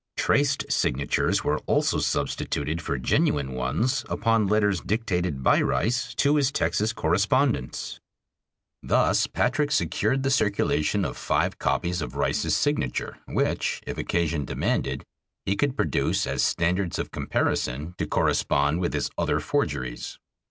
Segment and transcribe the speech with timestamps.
[0.17, 6.51] Traced signatures were also substituted for genuine ones upon letters dictated by Rice to his
[6.51, 7.99] Texas correspondents.
[8.81, 15.03] Thus Patrick secured the circulation of five copies of Rice's signature which, if occasion demanded,
[15.45, 20.17] he could produce as standards of comparison to correspond with his other forgeries.